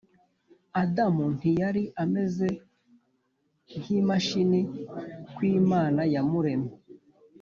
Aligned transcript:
Adamu 0.81 1.23
ntiyari 1.35 1.83
ameze 2.03 2.47
nk 3.79 3.85
imashini 3.99 4.59
ku 5.33 5.39
Imana 5.57 6.01
yamuremye 6.13 6.73